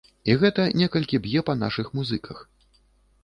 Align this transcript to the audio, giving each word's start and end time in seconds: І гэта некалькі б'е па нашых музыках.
І 0.31 0.35
гэта 0.43 0.63
некалькі 0.81 1.19
б'е 1.25 1.43
па 1.49 1.55
нашых 1.63 1.91
музыках. 1.99 2.39